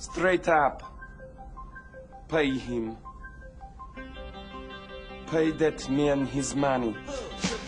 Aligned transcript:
Straight 0.00 0.48
up. 0.48 0.82
Pay 2.26 2.56
him. 2.56 2.96
Pay 5.30 5.50
that 5.50 5.90
man 5.90 6.24
his 6.24 6.56
money. 6.56 6.96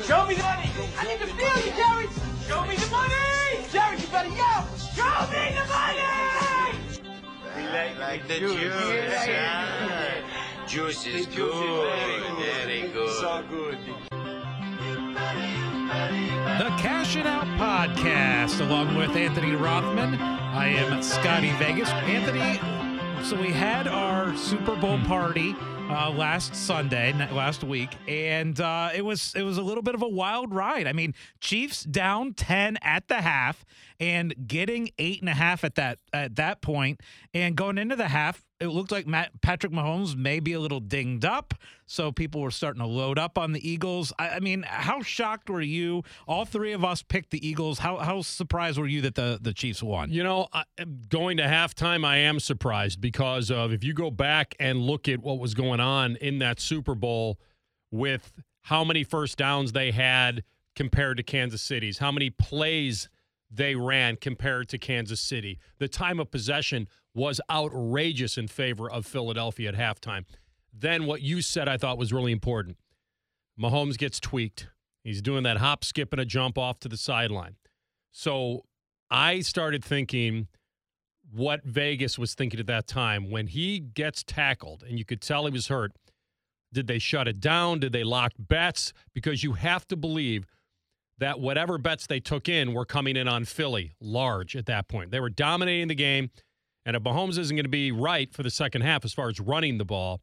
Show 0.06 0.24
me 0.26 0.34
the 0.34 0.42
money! 0.42 0.70
I 0.98 1.04
need 1.06 1.20
to 1.20 1.26
feel 1.26 1.58
you, 1.64 1.72
Jared! 1.76 2.10
Show 2.48 2.64
me 2.64 2.76
the 2.76 2.90
money! 2.90 3.12
Jared, 3.70 4.00
you 4.00 4.06
better 4.08 4.30
yell! 4.30 4.66
Show 4.96 5.26
me 5.30 5.54
the 5.54 5.66
money! 5.68 6.22
like, 7.72 7.98
like 7.98 8.28
the 8.28 8.38
juice. 8.38 8.72
ah. 9.28 10.66
Juice 10.66 11.06
is 11.06 11.26
good. 11.26 11.52
Very 12.38 12.88
good. 12.88 13.10
So 13.20 13.44
good. 13.50 13.78
The 16.58 16.70
Cash 16.80 17.16
It 17.16 17.26
Out 17.26 17.46
Podcast, 17.58 18.60
along 18.66 18.96
with 18.96 19.14
Anthony 19.16 19.54
Rothman. 19.54 20.41
I 20.52 20.68
am 20.68 21.02
Scotty 21.02 21.50
Vegas. 21.52 21.88
Anthony, 21.88 22.60
so 23.24 23.40
we 23.40 23.48
had 23.48 23.88
our 23.88 24.36
Super 24.36 24.76
Bowl 24.76 24.98
party 25.06 25.56
uh, 25.88 26.10
last 26.10 26.54
Sunday, 26.54 27.14
last 27.32 27.64
week, 27.64 27.88
and 28.06 28.60
uh, 28.60 28.90
it 28.94 29.00
was 29.00 29.34
it 29.34 29.44
was 29.44 29.56
a 29.56 29.62
little 29.62 29.82
bit 29.82 29.94
of 29.94 30.02
a 30.02 30.08
wild 30.08 30.54
ride. 30.54 30.86
I 30.86 30.92
mean, 30.92 31.14
Chiefs 31.40 31.84
down 31.84 32.34
ten 32.34 32.76
at 32.82 33.08
the 33.08 33.22
half 33.22 33.64
and 33.98 34.34
getting 34.46 34.90
eight 34.98 35.20
and 35.20 35.30
a 35.30 35.34
half 35.34 35.64
at 35.64 35.76
that 35.76 36.00
at 36.12 36.36
that 36.36 36.60
point, 36.60 37.00
and 37.32 37.56
going 37.56 37.78
into 37.78 37.96
the 37.96 38.08
half, 38.08 38.44
it 38.62 38.68
looked 38.68 38.92
like 38.92 39.06
Matt, 39.06 39.40
Patrick 39.40 39.72
Mahomes 39.72 40.16
may 40.16 40.38
be 40.38 40.52
a 40.52 40.60
little 40.60 40.78
dinged 40.78 41.24
up, 41.24 41.52
so 41.84 42.12
people 42.12 42.40
were 42.40 42.52
starting 42.52 42.80
to 42.80 42.86
load 42.86 43.18
up 43.18 43.36
on 43.36 43.52
the 43.52 43.68
Eagles. 43.68 44.12
I, 44.18 44.30
I 44.30 44.40
mean, 44.40 44.62
how 44.62 45.02
shocked 45.02 45.50
were 45.50 45.60
you? 45.60 46.04
All 46.28 46.44
three 46.44 46.72
of 46.72 46.84
us 46.84 47.02
picked 47.02 47.30
the 47.30 47.46
Eagles. 47.46 47.80
How 47.80 47.96
how 47.98 48.22
surprised 48.22 48.78
were 48.78 48.86
you 48.86 49.00
that 49.02 49.16
the 49.16 49.38
the 49.42 49.52
Chiefs 49.52 49.82
won? 49.82 50.10
You 50.10 50.22
know, 50.22 50.46
I, 50.52 50.64
going 51.08 51.38
to 51.38 51.42
halftime, 51.42 52.04
I 52.04 52.18
am 52.18 52.38
surprised 52.38 53.00
because 53.00 53.50
of 53.50 53.72
if 53.72 53.82
you 53.82 53.94
go 53.94 54.10
back 54.10 54.54
and 54.60 54.80
look 54.80 55.08
at 55.08 55.20
what 55.20 55.40
was 55.40 55.54
going 55.54 55.80
on 55.80 56.16
in 56.16 56.38
that 56.38 56.60
Super 56.60 56.94
Bowl 56.94 57.40
with 57.90 58.32
how 58.62 58.84
many 58.84 59.02
first 59.02 59.36
downs 59.36 59.72
they 59.72 59.90
had 59.90 60.44
compared 60.76 61.16
to 61.16 61.22
Kansas 61.22 61.60
City's, 61.60 61.98
how 61.98 62.12
many 62.12 62.30
plays 62.30 63.08
they 63.52 63.74
ran 63.74 64.16
compared 64.16 64.68
to 64.70 64.78
Kansas 64.78 65.20
City. 65.20 65.58
The 65.78 65.88
time 65.88 66.18
of 66.18 66.30
possession 66.30 66.88
was 67.14 67.40
outrageous 67.50 68.38
in 68.38 68.48
favor 68.48 68.90
of 68.90 69.04
Philadelphia 69.04 69.68
at 69.68 69.74
halftime. 69.74 70.24
Then 70.72 71.04
what 71.04 71.20
you 71.20 71.42
said 71.42 71.68
I 71.68 71.76
thought 71.76 71.98
was 71.98 72.12
really 72.12 72.32
important. 72.32 72.78
Mahomes 73.60 73.98
gets 73.98 74.18
tweaked. 74.18 74.68
He's 75.04 75.20
doing 75.20 75.42
that 75.42 75.58
hop, 75.58 75.84
skip, 75.84 76.12
and 76.12 76.20
a 76.20 76.24
jump 76.24 76.56
off 76.56 76.78
to 76.80 76.88
the 76.88 76.96
sideline. 76.96 77.56
So 78.10 78.64
I 79.10 79.40
started 79.40 79.84
thinking 79.84 80.48
what 81.30 81.64
Vegas 81.64 82.18
was 82.18 82.34
thinking 82.34 82.60
at 82.60 82.66
that 82.66 82.86
time 82.86 83.30
when 83.30 83.48
he 83.48 83.80
gets 83.80 84.22
tackled 84.22 84.82
and 84.82 84.98
you 84.98 85.04
could 85.04 85.20
tell 85.20 85.44
he 85.44 85.50
was 85.50 85.68
hurt. 85.68 85.92
Did 86.72 86.86
they 86.86 86.98
shut 86.98 87.28
it 87.28 87.40
down? 87.40 87.80
Did 87.80 87.92
they 87.92 88.04
lock 88.04 88.32
bets? 88.38 88.94
Because 89.14 89.42
you 89.42 89.52
have 89.52 89.86
to 89.88 89.96
believe 89.96 90.46
that 91.18 91.40
whatever 91.40 91.78
bets 91.78 92.06
they 92.06 92.20
took 92.20 92.48
in 92.48 92.74
were 92.74 92.84
coming 92.84 93.16
in 93.16 93.28
on 93.28 93.44
Philly 93.44 93.94
large 94.00 94.56
at 94.56 94.66
that 94.66 94.88
point. 94.88 95.10
They 95.10 95.20
were 95.20 95.30
dominating 95.30 95.88
the 95.88 95.94
game. 95.94 96.30
And 96.84 96.96
if 96.96 97.02
Mahomes 97.02 97.38
isn't 97.38 97.54
going 97.54 97.64
to 97.64 97.70
be 97.70 97.92
right 97.92 98.32
for 98.32 98.42
the 98.42 98.50
second 98.50 98.82
half 98.82 99.04
as 99.04 99.12
far 99.12 99.28
as 99.28 99.38
running 99.38 99.78
the 99.78 99.84
ball, 99.84 100.20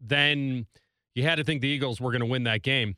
then 0.00 0.66
you 1.14 1.24
had 1.24 1.36
to 1.36 1.44
think 1.44 1.60
the 1.60 1.68
Eagles 1.68 2.00
were 2.00 2.10
going 2.10 2.20
to 2.20 2.26
win 2.26 2.44
that 2.44 2.62
game. 2.62 2.96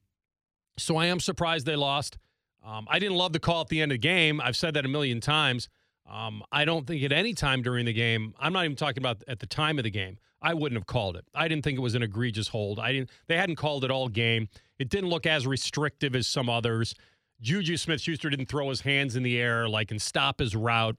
So 0.78 0.96
I 0.96 1.06
am 1.06 1.20
surprised 1.20 1.66
they 1.66 1.76
lost. 1.76 2.18
Um, 2.64 2.86
I 2.90 2.98
didn't 2.98 3.16
love 3.16 3.32
the 3.32 3.40
call 3.40 3.62
at 3.62 3.68
the 3.68 3.80
end 3.80 3.92
of 3.92 3.94
the 3.94 4.00
game. 4.00 4.40
I've 4.40 4.56
said 4.56 4.74
that 4.74 4.84
a 4.84 4.88
million 4.88 5.20
times. 5.20 5.68
Um, 6.10 6.42
I 6.52 6.64
don't 6.64 6.86
think 6.86 7.02
at 7.02 7.12
any 7.12 7.32
time 7.32 7.62
during 7.62 7.86
the 7.86 7.92
game, 7.92 8.34
I'm 8.38 8.52
not 8.52 8.64
even 8.64 8.76
talking 8.76 9.02
about 9.02 9.22
at 9.28 9.40
the 9.40 9.46
time 9.46 9.78
of 9.78 9.84
the 9.84 9.90
game, 9.90 10.18
I 10.44 10.54
wouldn't 10.54 10.76
have 10.78 10.86
called 10.86 11.16
it. 11.16 11.24
I 11.34 11.48
didn't 11.48 11.64
think 11.64 11.78
it 11.78 11.80
was 11.80 11.94
an 11.94 12.02
egregious 12.02 12.48
hold. 12.48 12.78
I 12.78 12.92
didn't. 12.92 13.10
They 13.28 13.36
hadn't 13.36 13.56
called 13.56 13.84
it 13.84 13.90
all 13.90 14.08
game. 14.08 14.48
It 14.78 14.90
didn't 14.90 15.08
look 15.08 15.26
as 15.26 15.46
restrictive 15.46 16.14
as 16.14 16.26
some 16.26 16.50
others. 16.50 16.94
Juju 17.40 17.76
Smith-Schuster 17.76 18.28
didn't 18.30 18.46
throw 18.46 18.68
his 18.68 18.82
hands 18.82 19.16
in 19.16 19.22
the 19.22 19.38
air 19.40 19.68
like 19.68 19.90
and 19.90 20.00
stop 20.00 20.38
his 20.40 20.54
route, 20.54 20.96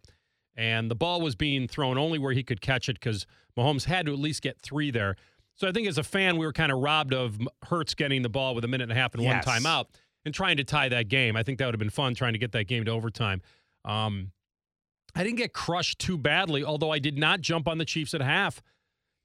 and 0.56 0.90
the 0.90 0.96
ball 0.96 1.22
was 1.22 1.36
being 1.36 1.68
thrown 1.68 1.98
only 1.98 2.18
where 2.20 2.34
he 2.34 2.44
could 2.44 2.60
catch 2.62 2.90
it 2.90 2.94
because 3.00 3.26
Mahomes 3.58 3.86
had 3.86 4.06
to 4.08 4.14
at 4.14 4.20
least 4.20 4.42
get 4.42 4.60
three 4.62 4.92
there. 4.92 5.16
So 5.56 5.68
I 5.68 5.72
think 5.72 5.88
as 5.88 5.98
a 5.98 6.04
fan, 6.04 6.38
we 6.38 6.46
were 6.46 6.52
kind 6.54 6.72
of 6.72 6.80
robbed 6.80 7.14
of 7.14 7.40
Hurts 7.64 7.94
getting 7.96 8.22
the 8.24 8.30
ball 8.30 8.56
with 8.56 8.66
a 8.66 8.68
minute 8.68 8.84
and 8.86 8.92
a 8.92 8.96
half 8.96 9.14
and 9.14 9.24
Yes. 9.24 9.46
one 9.46 9.62
timeout 9.62 9.86
and 10.26 10.34
trying 10.34 10.58
to 10.58 10.64
tie 10.64 10.90
that 10.90 11.08
game. 11.08 11.36
I 11.38 11.44
think 11.44 11.60
that 11.60 11.66
would 11.66 11.74
have 11.76 11.80
been 11.80 11.90
fun 11.90 12.14
trying 12.16 12.34
to 12.34 12.40
get 12.40 12.52
that 12.54 12.66
game 12.66 12.84
to 12.86 12.92
overtime. 12.92 13.42
Um, 13.86 14.32
I 15.16 15.24
didn't 15.24 15.38
get 15.38 15.54
crushed 15.54 16.00
too 16.00 16.18
badly, 16.18 16.64
although 16.64 16.92
I 16.92 17.00
did 17.00 17.18
not 17.18 17.40
jump 17.42 17.68
on 17.70 17.78
the 17.78 17.86
Chiefs 17.86 18.14
at 18.14 18.22
half. 18.22 18.62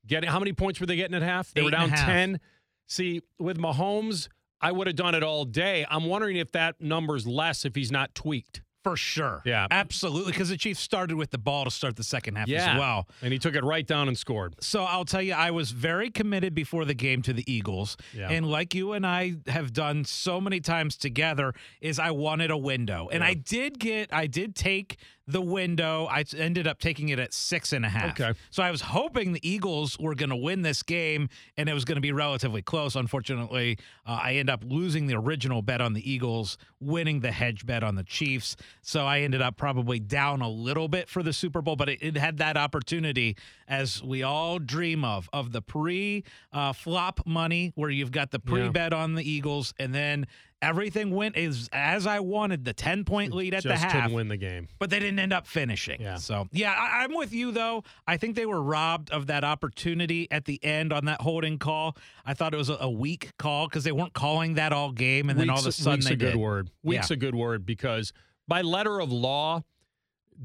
Getting 0.07 0.31
how 0.31 0.39
many 0.39 0.53
points 0.53 0.81
were 0.81 0.87
they 0.87 0.97
getting 0.97 1.15
at 1.15 1.23
half? 1.23 1.53
They 1.55 1.63
were 1.63 1.69
Eight 1.69 1.75
a 1.75 1.77
down 1.77 1.91
ten. 1.91 2.41
See, 2.87 3.21
with 3.39 3.59
Mahomes, 3.59 4.29
I 4.61 4.73
would 4.73 4.87
have 4.87 4.97
done 4.97 5.15
it 5.15 5.23
all 5.23 5.45
day. 5.45 5.87
I'm 5.89 6.07
wondering 6.07 6.37
if 6.37 6.53
that 6.53 6.81
number's 6.81 7.27
less 7.27 7.65
if 7.65 7.75
he's 7.75 7.93
not 7.93 8.15
tweaked. 8.15 8.63
For 8.83 8.97
sure. 8.97 9.43
Yeah. 9.45 9.67
Absolutely. 9.71 10.33
Because 10.33 10.49
the 10.49 10.57
Chiefs 10.57 10.81
started 10.81 11.15
with 11.17 11.31
the 11.31 11.37
ball 11.37 11.65
to 11.67 11.71
start 11.71 11.97
the 11.97 12.03
second 12.03 12.37
half 12.37 12.49
Yeah. 12.49 12.73
as 12.73 12.79
well. 12.79 13.09
And 13.21 13.31
he 13.31 13.39
took 13.39 13.55
it 13.55 13.63
right 13.63 13.87
down 13.87 14.09
and 14.09 14.17
scored. 14.17 14.55
So 14.63 14.85
I'll 14.85 15.05
tell 15.05 15.21
you, 15.21 15.35
I 15.35 15.51
was 15.51 15.71
very 15.73 16.09
committed 16.09 16.55
before 16.55 16.87
the 16.87 16.95
game 16.95 17.21
to 17.23 17.35
the 17.35 17.45
Eagles. 17.47 17.99
Yeah. 18.15 18.31
And 18.31 18.51
like 18.51 18.75
you 18.75 18.95
and 18.95 19.07
I 19.07 19.35
have 19.49 19.75
done 19.75 20.07
so 20.07 20.41
many 20.41 20.61
times 20.61 20.97
together, 20.97 21.53
is 21.83 21.99
I 21.99 22.13
wanted 22.13 22.51
a 22.51 22.57
window. 22.57 23.11
And 23.13 23.21
Yeah. 23.21 23.29
I 23.29 23.35
did 23.35 23.79
get, 23.79 24.15
I 24.15 24.27
did 24.27 24.55
take 24.55 24.97
the 25.31 25.41
window. 25.41 26.07
I 26.11 26.25
ended 26.37 26.67
up 26.67 26.79
taking 26.79 27.11
it 27.11 27.19
at 27.19 27.33
six 27.33 27.73
and 27.73 27.85
a 27.85 27.89
half. 27.89 28.21
Okay. 28.21 28.39
So 28.51 28.63
I 28.63 28.71
was 28.71 28.81
hoping 28.81 29.33
the 29.33 29.49
Eagles 29.49 29.99
were 29.99 30.15
going 30.15 30.31
to 30.31 30.37
win 30.37 30.63
this 30.63 30.83
game 30.83 31.29
and 31.57 31.69
it 31.69 31.75
was 31.75 31.85
going 31.85 31.97
to 31.97 32.03
be 32.03 32.13
relatively 32.13 32.63
close. 32.63 32.97
Unfortunately, 32.97 33.79
uh, 34.07 34.21
I 34.23 34.35
end 34.35 34.51
up 34.51 34.63
losing 34.65 35.07
the 35.07 35.15
original 35.15 35.63
bet 35.63 35.81
on 35.81 35.93
the 35.93 36.11
Eagles, 36.11 36.59
winning 36.81 37.21
the 37.21 37.33
hedge 37.33 37.67
bet 37.67 37.83
on 37.83 37.95
the 37.95 38.05
Chiefs. 38.05 38.57
So 38.83 39.07
I 39.07 39.21
ended 39.21 39.43
up 39.43 39.57
probably 39.57 40.01
down 40.01 40.43
a 40.43 40.49
little 40.49 40.89
bit 40.89 41.09
for 41.09 41.23
the 41.23 41.33
Super 41.33 41.63
Bowl, 41.63 41.77
but 41.77 41.89
it, 41.89 42.03
it 42.03 42.17
had 42.17 42.39
that 42.39 42.57
opportunity, 42.57 43.37
as 43.69 44.03
we 44.03 44.23
all 44.23 44.59
dream 44.59 45.05
of, 45.05 45.29
of 45.33 45.53
the 45.53 45.63
pre 45.63 46.25
uh, 46.53 46.73
flop 46.73 47.21
money 47.27 47.73
where 47.75 47.91
you've 47.91 48.13
got 48.13 48.31
the 48.31 48.41
pre 48.41 48.69
bet 48.69 48.93
on 48.93 49.15
the 49.15 49.29
Eagles 49.29 49.75
and 49.79 49.95
then. 49.95 50.27
Everything 50.63 51.11
went 51.15 51.37
as 51.39 51.71
as 51.73 52.07
I 52.07 52.21
wanted. 52.21 52.65
The 52.67 52.75
ten 52.75 53.05
point 53.05 53.33
lead 53.33 53.55
at 53.55 53.63
Just 53.63 53.81
the 53.81 53.87
half 53.87 53.93
couldn't 53.93 54.13
win 54.13 54.29
the 54.29 54.37
game. 54.37 54.69
but 54.79 54.91
they 54.91 54.99
didn't 54.99 55.19
end 55.19 55.33
up 55.33 55.47
finishing. 55.47 56.01
Yeah. 56.03 56.17
So 56.17 56.49
yeah, 56.53 56.73
I, 56.73 57.03
I'm 57.05 57.15
with 57.15 57.33
you 57.33 57.51
though. 57.51 57.83
I 58.07 58.19
think 58.19 58.37
they 58.37 58.45
were 58.45 58.61
robbed 58.63 59.11
of 59.11 59.29
that 59.29 59.43
opportunity 59.43 60.29
at 60.31 60.45
the 60.45 60.63
end 60.63 60.93
on 60.93 61.07
that 61.07 61.23
holding 61.23 61.59
call. 61.59 61.97
I 62.27 62.35
thought 62.35 62.53
it 62.53 62.59
was 62.59 62.69
a, 62.69 62.77
a 62.81 62.91
weak 62.91 63.31
call 63.39 63.69
because 63.69 63.85
they 63.85 63.93
weren't 63.93 64.13
calling 64.13 64.55
that 64.55 64.73
all 64.75 64.93
game, 64.93 65.31
and 65.31 65.41
then 65.41 65.49
all 65.49 65.59
of 65.61 65.67
a 65.67 65.73
sudden 65.73 65.99
weak's 66.01 66.07
they 66.09 66.13
a 66.13 66.17
good 66.17 66.33
did. 66.33 66.37
word. 66.37 66.71
Week's 66.83 67.09
Yeah. 67.11 67.15
a 67.15 67.17
good 67.17 67.35
word 67.35 67.65
because 67.65 68.13
by 68.47 68.61
letter 68.61 69.01
of 69.01 69.11
law, 69.11 69.63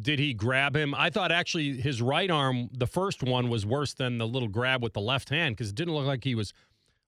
did 0.02 0.20
he 0.20 0.34
grab 0.34 0.76
him? 0.78 0.94
I 0.96 1.10
thought 1.10 1.32
actually 1.32 1.74
his 1.82 2.02
right 2.02 2.30
arm, 2.32 2.70
the 2.72 2.88
first 2.88 3.22
one, 3.24 3.50
was 3.50 3.66
worse 3.66 3.94
than 3.94 4.18
the 4.18 4.28
little 4.28 4.48
grab 4.50 4.82
with 4.82 4.94
the 4.94 5.02
left 5.02 5.28
hand 5.30 5.56
because 5.58 5.70
it 5.70 5.76
didn't 5.76 5.94
look 5.94 6.06
like 6.06 6.24
he 6.24 6.36
was, 6.36 6.54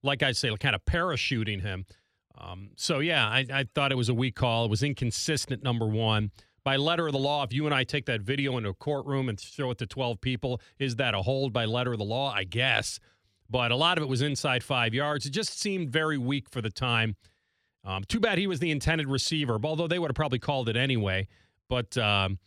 like 0.03 0.23
I 0.23 0.31
say, 0.33 0.53
kind 0.57 0.75
of 0.75 0.83
parachuting 0.85 1.61
him. 1.61 1.85
Um, 2.37 2.69
so 2.75 2.99
yeah, 2.99 3.27
I, 3.27 3.45
I 3.51 3.65
thought 3.73 3.91
it 3.91 3.95
was 3.95 4.09
a 4.09 4.13
weak 4.13 4.35
call. 4.35 4.65
It 4.65 4.69
was 4.69 4.83
inconsistent. 4.83 5.63
Number 5.63 5.87
one. 5.87 6.31
By 6.63 6.75
letter 6.75 7.07
of 7.07 7.13
the 7.13 7.19
law, 7.19 7.43
if 7.43 7.53
you 7.53 7.65
and 7.65 7.73
I 7.73 7.85
take 7.85 8.07
that 8.07 8.19
video 8.19 8.57
into 8.57 8.69
a 8.69 8.73
courtroom 8.73 9.29
and 9.29 9.39
show 9.39 9.71
it 9.71 9.77
to 9.77 9.87
12 9.87 10.19
people, 10.19 10.59
is 10.79 10.97
that 10.97 11.13
a 11.13 11.21
hold 11.21 11.53
by 11.53 11.63
letter 11.63 11.93
of 11.93 11.97
the 11.97 12.03
law? 12.03 12.33
I 12.33 12.43
guess. 12.43 12.99
But 13.49 13.71
a 13.71 13.75
lot 13.77 13.97
of 13.97 14.03
it 14.03 14.07
was 14.07 14.21
inside 14.21 14.63
five 14.63 14.93
yards. 14.93 15.25
It 15.25 15.29
just 15.29 15.57
seemed 15.59 15.89
very 15.89 16.17
weak 16.17 16.49
for 16.49 16.61
the 16.61 16.69
time. 16.69 17.15
Um, 17.85 18.03
too 18.03 18.19
bad 18.19 18.37
he 18.37 18.47
was 18.47 18.59
the 18.59 18.69
intended 18.69 19.07
receiver, 19.07 19.57
although 19.63 19.87
they 19.87 19.97
would 19.97 20.09
have 20.09 20.15
probably 20.15 20.39
called 20.39 20.67
it 20.67 20.75
anyway. 20.75 21.29
But 21.69 21.97
um, 21.97 22.37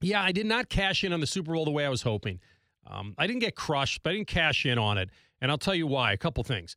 yeah, 0.00 0.22
I 0.22 0.32
did 0.32 0.46
not 0.46 0.70
cash 0.70 1.04
in 1.04 1.12
on 1.12 1.20
the 1.20 1.26
Super 1.26 1.52
Bowl 1.52 1.66
the 1.66 1.70
way 1.70 1.84
I 1.84 1.90
was 1.90 2.02
hoping. 2.02 2.40
Um, 2.86 3.14
I 3.18 3.26
didn't 3.26 3.40
get 3.40 3.54
crushed, 3.54 4.02
but 4.02 4.10
I 4.10 4.12
didn't 4.14 4.28
cash 4.28 4.64
in 4.64 4.78
on 4.78 4.96
it, 4.96 5.10
and 5.40 5.50
I'll 5.50 5.58
tell 5.58 5.74
you 5.74 5.86
why. 5.86 6.12
A 6.12 6.16
couple 6.16 6.42
things. 6.44 6.76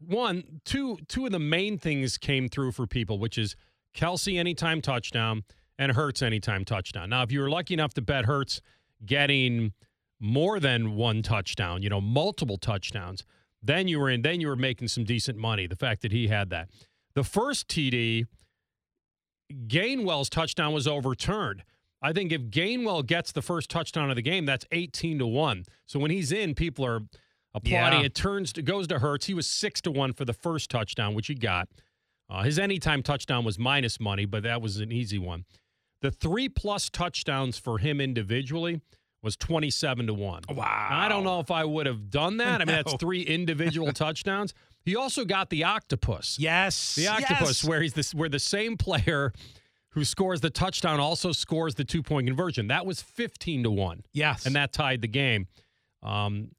One, 0.00 0.60
two, 0.64 0.98
two 1.08 1.26
of 1.26 1.32
the 1.32 1.38
main 1.38 1.78
things 1.78 2.16
came 2.18 2.48
through 2.48 2.72
for 2.72 2.86
people, 2.86 3.18
which 3.18 3.36
is 3.36 3.54
Kelce 3.94 4.38
anytime 4.38 4.80
touchdown 4.80 5.44
and 5.78 5.92
Hurts 5.92 6.22
anytime 6.22 6.64
touchdown. 6.64 7.10
Now, 7.10 7.22
if 7.22 7.30
you 7.30 7.40
were 7.40 7.50
lucky 7.50 7.74
enough 7.74 7.94
to 7.94 8.02
bet 8.02 8.24
Hurts 8.24 8.60
getting 9.04 9.72
more 10.18 10.60
than 10.60 10.94
one 10.94 11.22
touchdown, 11.22 11.82
you 11.82 11.88
know, 11.88 12.00
multiple 12.00 12.58
touchdowns, 12.58 13.24
then 13.62 13.88
you 13.88 14.00
were 14.00 14.10
in. 14.10 14.22
Then 14.22 14.40
you 14.40 14.48
were 14.48 14.56
making 14.56 14.88
some 14.88 15.04
decent 15.04 15.38
money. 15.38 15.66
The 15.66 15.76
fact 15.76 16.02
that 16.02 16.12
he 16.12 16.28
had 16.28 16.50
that. 16.50 16.70
The 17.14 17.24
first 17.24 17.68
TD, 17.68 18.26
Gainwell's 19.66 20.30
touchdown 20.30 20.72
was 20.72 20.86
overturned. 20.86 21.62
I 22.02 22.12
think 22.12 22.32
if 22.32 22.42
Gainwell 22.42 23.04
gets 23.06 23.32
the 23.32 23.42
first 23.42 23.68
touchdown 23.68 24.08
of 24.08 24.16
the 24.16 24.22
game, 24.22 24.46
that's 24.46 24.64
18 24.72 25.18
to 25.18 25.26
1. 25.26 25.64
So 25.86 25.98
when 25.98 26.10
he's 26.10 26.32
in, 26.32 26.54
people 26.54 26.86
are 26.86 27.00
applauding. 27.54 28.00
Yeah. 28.00 28.06
It 28.06 28.14
turns 28.14 28.52
to 28.54 28.62
goes 28.62 28.86
to 28.88 28.98
Hurts. 28.98 29.26
He 29.26 29.34
was 29.34 29.46
6 29.46 29.80
to 29.82 29.90
1 29.90 30.12
for 30.12 30.24
the 30.24 30.32
first 30.32 30.70
touchdown, 30.70 31.14
which 31.14 31.26
he 31.26 31.34
got. 31.34 31.68
Uh, 32.28 32.42
his 32.42 32.58
anytime 32.58 33.02
touchdown 33.02 33.44
was 33.44 33.58
minus 33.58 33.98
money, 33.98 34.24
but 34.24 34.42
that 34.44 34.62
was 34.62 34.78
an 34.78 34.92
easy 34.92 35.18
one. 35.18 35.44
The 36.00 36.10
three 36.10 36.48
plus 36.48 36.88
touchdowns 36.88 37.58
for 37.58 37.78
him 37.78 38.00
individually 38.00 38.80
was 39.22 39.36
27 39.36 40.06
to 40.06 40.14
1. 40.14 40.42
Wow. 40.50 40.88
I 40.90 41.08
don't 41.08 41.24
know 41.24 41.40
if 41.40 41.50
I 41.50 41.64
would 41.64 41.86
have 41.86 42.08
done 42.08 42.38
that. 42.38 42.60
I 42.60 42.64
mean, 42.64 42.76
that's 42.76 42.94
three 43.00 43.22
individual 43.22 43.92
touchdowns. 43.92 44.54
He 44.82 44.96
also 44.96 45.24
got 45.24 45.50
the 45.50 45.64
octopus. 45.64 46.38
Yes. 46.38 46.94
The 46.94 47.08
octopus, 47.08 47.62
yes. 47.62 47.64
where 47.64 47.82
he's 47.82 47.92
this, 47.92 48.14
where 48.14 48.30
the 48.30 48.38
same 48.38 48.76
player 48.78 49.32
who 49.90 50.04
scores 50.04 50.40
the 50.40 50.50
touchdown 50.50 51.00
also 51.00 51.32
scores 51.32 51.74
the 51.74 51.84
two 51.84 52.02
point 52.02 52.26
conversion. 52.28 52.68
That 52.68 52.86
was 52.86 53.02
15 53.02 53.64
to 53.64 53.70
1 53.70 54.04
Yes. 54.12 54.46
and 54.46 54.54
that 54.54 54.72
tied 54.72 55.02
the 55.02 55.08
game. 55.08 55.48
Um, 56.02 56.52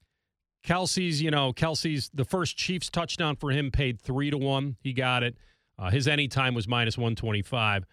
Kelce's, 0.63 1.21
you 1.21 1.31
know, 1.31 1.53
Kelce's 1.53 2.09
the 2.13 2.25
first 2.25 2.57
Chiefs 2.57 2.89
touchdown 2.89 3.35
for 3.35 3.51
him 3.51 3.71
paid 3.71 3.99
three 3.99 4.29
to 4.29 4.37
one. 4.37 4.77
He 4.81 4.93
got 4.93 5.23
it. 5.23 5.35
Uh, 5.77 5.89
his 5.89 6.07
anytime 6.07 6.53
was 6.53 6.67
minus 6.67 6.97
one 6.97 7.15
twenty 7.15 7.41
five. 7.41 7.85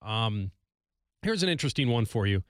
Um, 0.00 0.52
here's 1.22 1.42
an 1.42 1.48
interesting 1.48 1.88
one 1.88 2.04
for 2.04 2.26
you. 2.26 2.42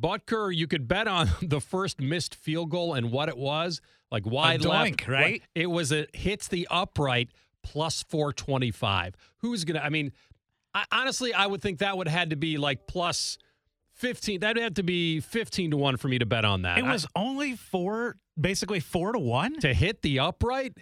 Butker, 0.00 0.54
you 0.54 0.66
could 0.66 0.86
bet 0.88 1.08
on 1.08 1.28
the 1.42 1.60
first 1.60 2.00
missed 2.00 2.34
field 2.34 2.70
goal 2.70 2.94
and 2.94 3.10
what 3.10 3.28
it 3.28 3.36
was, 3.36 3.80
like 4.10 4.24
wide 4.24 4.64
left, 4.64 4.98
doink, 4.98 5.08
right? 5.08 5.42
It 5.54 5.70
was 5.70 5.92
a 5.92 6.06
hits 6.14 6.48
the 6.48 6.66
upright 6.70 7.30
plus 7.62 8.02
four 8.02 8.32
twenty 8.32 8.70
five. 8.70 9.14
Who's 9.38 9.64
gonna? 9.64 9.80
I 9.80 9.90
mean, 9.90 10.12
I, 10.74 10.84
honestly, 10.90 11.34
I 11.34 11.46
would 11.46 11.60
think 11.60 11.78
that 11.80 11.98
would 11.98 12.08
have 12.08 12.18
had 12.18 12.30
to 12.30 12.36
be 12.36 12.56
like 12.56 12.86
plus 12.86 13.36
fifteen. 14.02 14.40
That 14.40 14.56
would 14.56 14.62
have 14.62 14.74
to 14.74 14.82
be 14.82 15.20
fifteen 15.20 15.70
to 15.70 15.76
one 15.78 15.96
for 15.96 16.08
me 16.08 16.18
to 16.18 16.26
bet 16.26 16.44
on 16.44 16.62
that. 16.62 16.78
It 16.78 16.84
was 16.84 17.06
only 17.16 17.56
four, 17.56 18.16
basically 18.38 18.80
four 18.80 19.12
to 19.12 19.18
one. 19.18 19.58
To 19.60 19.72
hit 19.72 20.02
the 20.02 20.18
upright. 20.18 20.74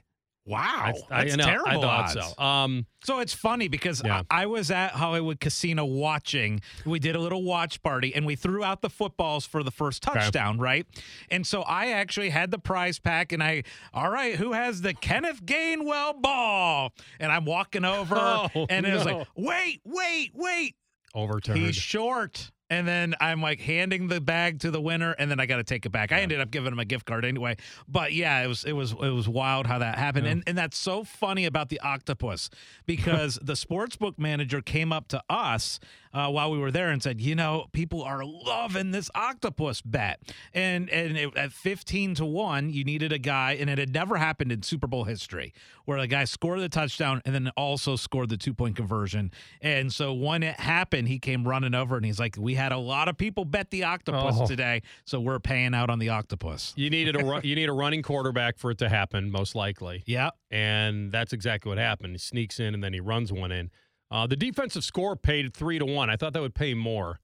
Wow, 0.46 0.94
I, 1.10 1.24
that's 1.24 1.34
I 1.34 1.36
know, 1.36 1.44
terrible. 1.44 1.68
I 1.70 1.74
thought 1.74 2.16
odds. 2.16 2.34
so. 2.36 2.42
Um, 2.42 2.86
So 3.04 3.20
it's 3.20 3.34
funny 3.34 3.68
because 3.68 4.02
Yeah. 4.04 4.22
I, 4.30 4.42
I 4.42 4.46
was 4.46 4.70
at 4.72 4.92
Hollywood 4.92 5.38
Casino 5.38 5.84
watching. 5.84 6.60
We 6.84 6.98
did 6.98 7.14
a 7.14 7.20
little 7.20 7.44
watch 7.44 7.80
party 7.82 8.12
and 8.14 8.26
we 8.26 8.34
threw 8.36 8.64
out 8.64 8.80
the 8.80 8.88
footballs 8.90 9.46
for 9.46 9.62
the 9.62 9.70
first 9.70 10.02
touchdown, 10.02 10.58
right? 10.58 10.86
And 11.30 11.46
so 11.46 11.62
I 11.62 11.88
actually 11.92 12.30
had 12.30 12.50
the 12.50 12.58
prize 12.58 12.98
pack 12.98 13.30
and 13.32 13.42
I, 13.42 13.62
all 13.94 14.10
right, 14.10 14.34
who 14.34 14.52
has 14.52 14.80
the 14.80 14.94
Kenneth 14.94 15.44
Gainwell 15.44 16.20
ball? 16.20 16.94
And 17.20 17.30
I'm 17.30 17.44
walking 17.44 17.84
over 17.84 18.16
Oh, 18.18 18.66
and 18.70 18.86
it 18.86 18.94
was 18.94 19.04
like, 19.04 19.26
wait, 19.36 19.82
wait, 19.84 20.32
wait. 20.34 20.74
overturned. 21.14 21.60
He's 21.60 21.76
short. 21.76 22.50
And 22.70 22.86
then 22.86 23.14
I'm 23.20 23.42
like 23.42 23.60
handing 23.60 24.08
the 24.08 24.20
bag 24.20 24.60
to 24.60 24.70
the 24.70 24.80
winner, 24.80 25.12
and 25.18 25.30
then 25.30 25.40
I 25.40 25.46
got 25.46 25.56
to 25.56 25.64
take 25.64 25.84
it 25.84 25.90
back. 25.90 26.12
I 26.12 26.20
ended 26.20 26.40
up 26.40 26.50
giving 26.50 26.72
him 26.72 26.78
a 26.78 26.84
gift 26.84 27.04
card 27.04 27.24
anyway. 27.24 27.56
But 27.88 28.12
yeah, 28.12 28.42
it 28.42 28.46
was 28.46 28.64
it 28.64 28.72
was 28.72 28.92
it 28.92 29.10
was 29.10 29.28
wild 29.28 29.66
how 29.66 29.78
that 29.80 29.98
happened, 29.98 30.26
and 30.26 30.44
and 30.46 30.56
that's 30.56 30.78
so 30.78 31.04
funny 31.04 31.44
about 31.46 31.68
the 31.68 31.80
octopus 31.80 32.48
because 32.86 33.38
the 33.42 33.54
sportsbook 33.54 34.18
manager 34.18 34.62
came 34.62 34.92
up 34.92 35.08
to 35.08 35.22
us 35.28 35.80
uh, 36.12 36.28
while 36.28 36.50
we 36.50 36.58
were 36.58 36.70
there 36.70 36.90
and 36.90 37.02
said, 37.02 37.20
you 37.20 37.34
know, 37.34 37.66
people 37.72 38.02
are 38.02 38.24
loving 38.24 38.90
this 38.90 39.10
octopus 39.14 39.80
bet, 39.80 40.20
and 40.54 40.88
and 40.90 41.16
it, 41.16 41.36
at 41.36 41.52
15 41.52 42.14
to 42.16 42.24
one, 42.24 42.70
you 42.70 42.84
needed 42.84 43.12
a 43.12 43.18
guy, 43.18 43.52
and 43.52 43.70
it 43.70 43.78
had 43.78 43.92
never 43.92 44.16
happened 44.16 44.52
in 44.52 44.62
Super 44.62 44.86
Bowl 44.86 45.04
history 45.04 45.52
where 45.84 45.98
a 45.98 46.06
guy 46.06 46.24
scored 46.24 46.60
the 46.60 46.68
touchdown 46.68 47.20
and 47.24 47.34
then 47.34 47.50
also 47.56 47.96
scored 47.96 48.28
the 48.28 48.36
two 48.36 48.54
point 48.54 48.76
conversion, 48.76 49.30
and 49.60 49.92
so 49.92 50.12
when 50.12 50.42
it 50.42 50.58
happened, 50.58 51.08
he 51.08 51.18
came 51.18 51.46
running 51.46 51.74
over 51.74 51.96
and 51.96 52.04
he's 52.04 52.20
like, 52.20 52.36
we 52.38 52.54
had 52.60 52.72
a 52.72 52.78
lot 52.78 53.08
of 53.08 53.16
people 53.16 53.44
bet 53.44 53.70
the 53.70 53.84
octopus 53.84 54.36
Oh. 54.40 54.46
today, 54.46 54.82
so 55.04 55.18
we're 55.20 55.40
paying 55.40 55.74
out 55.74 55.90
on 55.90 55.98
the 55.98 56.10
octopus. 56.10 56.72
You 56.76 56.90
needed 56.90 57.16
a 57.16 57.40
you 57.44 57.54
need 57.54 57.68
a 57.68 57.72
running 57.72 58.02
quarterback 58.02 58.58
for 58.58 58.70
it 58.70 58.78
to 58.78 58.88
happen, 58.88 59.30
most 59.30 59.54
likely, 59.54 60.02
Yeah. 60.06 60.30
and 60.50 61.10
that's 61.10 61.32
exactly 61.32 61.68
what 61.70 61.78
happened. 61.78 62.12
He 62.12 62.18
sneaks 62.18 62.60
in 62.60 62.74
and 62.74 62.82
then 62.84 62.92
he 62.92 63.00
runs 63.00 63.32
one 63.32 63.50
in. 63.52 63.70
Uh, 64.10 64.26
the 64.26 64.36
defensive 64.36 64.82
score 64.84 65.14
paid 65.16 65.54
three 65.54 65.78
to 65.78 65.84
one. 65.86 66.10
I 66.10 66.16
thought 66.16 66.32
that 66.32 66.42
would 66.42 66.54
pay 66.54 66.74
more. 66.74 67.20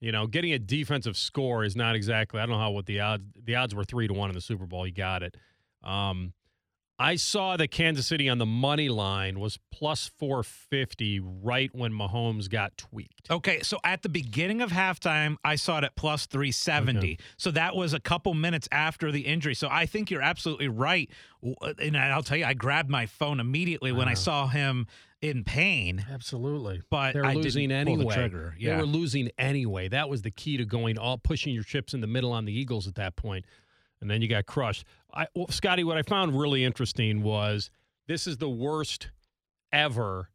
You 0.00 0.12
know, 0.12 0.26
getting 0.26 0.52
a 0.52 0.58
defensive 0.58 1.16
score 1.16 1.64
is 1.64 1.74
not 1.74 1.96
exactly. 1.96 2.38
I 2.40 2.44
don't 2.44 2.56
know 2.56 2.58
how 2.60 2.70
what 2.70 2.84
the 2.86 3.00
odds. 3.00 3.24
The 3.42 3.54
odds 3.56 3.74
were 3.74 3.84
three 3.84 4.06
to 4.06 4.12
one 4.14 4.28
in 4.28 4.34
the 4.34 4.42
Super 4.42 4.66
Bowl. 4.66 4.84
He 4.84 4.90
got 4.92 5.22
it. 5.22 5.34
Um, 5.82 6.34
I 6.98 7.16
saw 7.16 7.56
that 7.58 7.70
Kansas 7.70 8.06
City 8.06 8.28
on 8.28 8.38
the 8.38 8.46
money 8.46 8.88
line 8.88 9.38
was 9.38 9.58
plus 9.70 10.10
four 10.18 10.42
fifty 10.42 11.20
right 11.20 11.70
when 11.74 11.92
Mahomes 11.92 12.48
got 12.48 12.76
tweaked. 12.78 13.30
Okay, 13.30 13.60
so 13.60 13.78
at 13.84 14.02
the 14.02 14.08
beginning 14.08 14.62
of 14.62 14.70
halftime, 14.70 15.36
I 15.44 15.56
saw 15.56 15.78
it 15.78 15.84
at 15.84 15.96
plus 15.96 16.26
370. 16.26 17.18
So 17.36 17.50
that 17.50 17.76
was 17.76 17.92
a 17.92 18.00
couple 18.00 18.32
minutes 18.34 18.68
after 18.72 19.12
the 19.12 19.22
injury. 19.22 19.54
So 19.54 19.68
I 19.70 19.86
think 19.86 20.10
you're 20.10 20.22
absolutely 20.22 20.68
right. 20.68 21.10
And 21.82 21.96
I'll 21.96 22.22
tell 22.22 22.38
you, 22.38 22.44
I 22.44 22.54
grabbed 22.54 22.88
my 22.88 23.06
phone 23.06 23.40
immediately 23.40 23.92
when 23.92 24.08
I 24.08 24.12
uh-huh. 24.12 24.20
saw 24.20 24.46
him 24.46 24.86
in 25.20 25.44
pain. 25.44 26.04
Absolutely. 26.10 26.82
But 26.90 27.12
they're 27.12 27.24
I 27.24 27.34
losing 27.34 27.68
pull 27.68 27.84
the 27.84 27.92
anyway. 27.92 28.14
trigger. 28.14 28.54
They 28.60 28.74
were 28.74 28.86
losing 28.86 29.30
anyway. 29.38 29.88
That 29.88 30.08
was 30.08 30.22
the 30.22 30.30
key 30.30 30.56
to 30.56 30.64
going 30.64 30.98
all 30.98 31.18
pushing 31.18 31.54
your 31.54 31.64
chips 31.64 31.94
in 31.94 32.00
the 32.00 32.06
middle 32.06 32.32
on 32.32 32.44
the 32.44 32.58
Eagles 32.58 32.86
at 32.86 32.94
that 32.96 33.16
point, 33.16 33.44
and 34.00 34.10
then 34.10 34.22
you 34.22 34.28
got 34.28 34.46
crushed. 34.46 34.84
I, 35.16 35.26
well, 35.34 35.48
Scotty, 35.48 35.82
what 35.82 35.96
I 35.96 36.02
found 36.02 36.38
really 36.38 36.62
interesting 36.62 37.22
was 37.22 37.70
this 38.06 38.26
is 38.26 38.36
the 38.36 38.50
worst 38.50 39.10
ever 39.72 40.30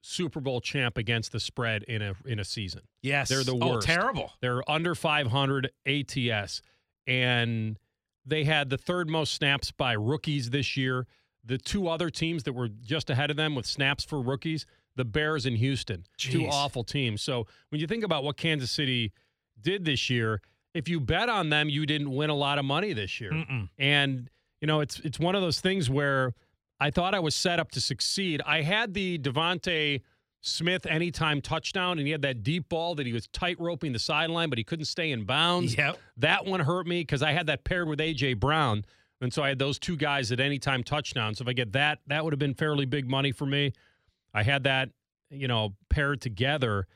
Super 0.00 0.40
Bowl 0.40 0.60
champ 0.60 0.96
against 0.98 1.32
the 1.32 1.40
spread 1.40 1.82
in 1.84 2.02
a 2.02 2.14
in 2.24 2.38
a 2.38 2.44
season. 2.44 2.82
Yes. 3.02 3.28
They're 3.28 3.44
the 3.44 3.58
oh, 3.60 3.74
worst. 3.74 3.88
Oh, 3.88 3.94
terrible. 3.94 4.32
They're 4.40 4.68
under 4.70 4.94
500 4.94 5.70
ATS, 5.86 6.62
and 7.06 7.78
they 8.26 8.44
had 8.44 8.70
the 8.70 8.78
third 8.78 9.08
most 9.08 9.34
snaps 9.34 9.70
by 9.70 9.92
rookies 9.92 10.50
this 10.50 10.76
year. 10.76 11.06
The 11.44 11.58
two 11.58 11.88
other 11.88 12.10
teams 12.10 12.42
that 12.42 12.52
were 12.52 12.68
just 12.68 13.10
ahead 13.10 13.30
of 13.30 13.36
them 13.36 13.54
with 13.54 13.64
snaps 13.64 14.04
for 14.04 14.20
rookies, 14.20 14.66
the 14.96 15.04
Bears 15.04 15.46
and 15.46 15.56
Houston, 15.56 16.04
two 16.18 16.46
awful 16.46 16.84
teams. 16.84 17.22
So 17.22 17.46
when 17.70 17.80
you 17.80 17.86
think 17.86 18.04
about 18.04 18.24
what 18.24 18.36
Kansas 18.36 18.70
City 18.70 19.12
did 19.60 19.84
this 19.84 20.10
year, 20.10 20.42
if 20.78 20.88
you 20.88 21.00
bet 21.00 21.28
on 21.28 21.50
them, 21.50 21.68
you 21.68 21.84
didn't 21.86 22.14
win 22.14 22.30
a 22.30 22.34
lot 22.34 22.58
of 22.58 22.64
money 22.64 22.92
this 22.92 23.20
year. 23.20 23.32
Mm-mm. 23.32 23.68
And 23.78 24.30
you 24.60 24.66
know, 24.66 24.80
it's 24.80 25.00
it's 25.00 25.18
one 25.18 25.34
of 25.34 25.42
those 25.42 25.60
things 25.60 25.90
where 25.90 26.34
I 26.78 26.90
thought 26.90 27.14
I 27.14 27.18
was 27.18 27.34
set 27.34 27.58
up 27.58 27.72
to 27.72 27.80
succeed. 27.80 28.40
I 28.46 28.62
had 28.62 28.94
the 28.94 29.18
DeVonta 29.18 30.00
Smith 30.40 30.86
anytime 30.86 31.40
touchdown, 31.40 31.98
and 31.98 32.06
he 32.06 32.12
had 32.12 32.22
that 32.22 32.44
deep 32.44 32.68
ball 32.68 32.94
that 32.94 33.06
he 33.06 33.12
was 33.12 33.26
tight 33.28 33.58
roping 33.58 33.92
the 33.92 33.98
sideline, 33.98 34.48
but 34.48 34.58
he 34.58 34.62
couldn't 34.62 34.84
stay 34.84 35.10
in 35.10 35.24
bounds. 35.24 35.76
Yep. 35.76 35.98
That 36.16 36.46
one 36.46 36.60
hurt 36.60 36.86
me 36.86 37.00
because 37.00 37.24
I 37.24 37.32
had 37.32 37.48
that 37.48 37.64
paired 37.64 37.88
with 37.88 37.98
AJ 37.98 38.38
Brown, 38.38 38.84
and 39.20 39.32
so 39.32 39.42
I 39.42 39.48
had 39.48 39.58
those 39.58 39.80
two 39.80 39.96
guys 39.96 40.30
at 40.30 40.38
anytime 40.38 40.84
touchdown. 40.84 41.34
So 41.34 41.42
if 41.42 41.48
I 41.48 41.54
get 41.54 41.72
that, 41.72 41.98
that 42.06 42.22
would 42.22 42.32
have 42.32 42.38
been 42.38 42.54
fairly 42.54 42.86
big 42.86 43.10
money 43.10 43.32
for 43.32 43.46
me. 43.46 43.72
I 44.32 44.44
had 44.44 44.62
that, 44.62 44.90
you 45.28 45.48
know, 45.48 45.74
paired 45.88 46.20
together, 46.20 46.86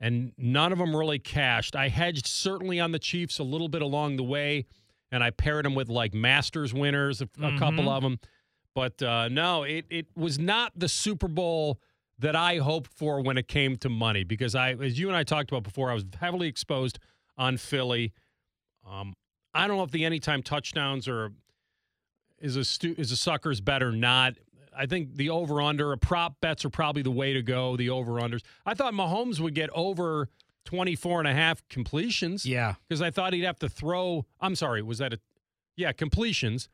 and 0.00 0.32
none 0.36 0.72
of 0.72 0.78
them 0.78 0.94
really 0.94 1.18
cashed. 1.18 1.76
I 1.76 1.88
hedged 1.88 2.26
certainly 2.26 2.80
on 2.80 2.92
the 2.92 2.98
Chiefs 2.98 3.38
a 3.38 3.44
little 3.44 3.68
bit 3.68 3.82
along 3.82 4.16
the 4.16 4.24
way, 4.24 4.66
and 5.10 5.22
I 5.22 5.30
paired 5.30 5.64
them 5.64 5.74
with 5.74 5.88
like 5.88 6.14
Masters 6.14 6.74
winners, 6.74 7.22
a, 7.22 7.28
a 7.42 7.58
couple 7.58 7.88
of 7.88 8.02
them. 8.02 8.18
But 8.74 9.02
uh, 9.02 9.28
no, 9.28 9.62
it 9.62 9.86
it 9.88 10.06
was 10.16 10.38
not 10.38 10.72
the 10.76 10.88
Super 10.88 11.28
Bowl 11.28 11.80
that 12.18 12.36
I 12.36 12.58
hoped 12.58 12.92
for 12.92 13.20
when 13.20 13.38
it 13.38 13.48
came 13.48 13.76
to 13.76 13.88
money 13.88 14.24
because 14.24 14.54
I, 14.54 14.72
as 14.72 14.98
you 14.98 15.08
and 15.08 15.16
I 15.16 15.24
talked 15.24 15.50
about 15.50 15.62
before, 15.64 15.90
I 15.90 15.94
was 15.94 16.04
heavily 16.20 16.48
exposed 16.48 16.98
on 17.36 17.56
Philly. 17.56 18.12
Um, 18.88 19.14
I 19.52 19.66
don't 19.66 19.76
know 19.76 19.82
if 19.84 19.90
the 19.90 20.04
anytime 20.04 20.42
touchdowns 20.42 21.08
are 21.08 21.30
is 22.40 22.56
a 22.56 22.64
stu- 22.64 22.94
is 22.98 23.12
a 23.12 23.16
sucker's 23.16 23.60
bet 23.60 23.82
or 23.82 23.92
not. 23.92 24.34
I 24.76 24.86
think 24.86 25.16
the 25.16 25.30
over 25.30 25.60
under 25.62 25.96
prop 25.96 26.40
bets 26.40 26.64
are 26.64 26.70
probably 26.70 27.02
the 27.02 27.10
way 27.10 27.32
to 27.32 27.42
go. 27.42 27.76
The 27.76 27.90
over 27.90 28.12
unders. 28.14 28.42
I 28.66 28.74
thought 28.74 28.92
Mahomes 28.94 29.40
would 29.40 29.54
get 29.54 29.70
over 29.74 30.28
24 30.66 31.20
and 31.20 31.28
a 31.28 31.34
half 31.34 31.66
completions 31.68 32.46
Yeah. 32.46 32.74
because 32.88 33.02
I 33.02 33.10
thought 33.10 33.32
he'd 33.34 33.44
have 33.44 33.58
to 33.60 33.68
throw. 33.68 34.24
I'm 34.40 34.54
sorry, 34.56 34.82
was 34.82 34.98
that 34.98 35.12
a 35.12 35.18
yeah 35.76 35.92
completions? 35.92 36.68